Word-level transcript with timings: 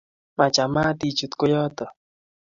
machamat 0.37 0.99
ichuut 1.09 1.33
koyoto 1.39 1.85